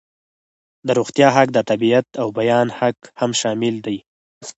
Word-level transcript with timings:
د 0.87 0.89
روغتیا 0.99 1.27
حق، 1.35 1.49
د 1.53 1.59
تابعیت 1.69 2.07
او 2.21 2.27
بیان 2.39 2.67
حق 2.79 2.97
هم 3.19 3.31
شامل 3.41 3.75
دي. 3.85 3.97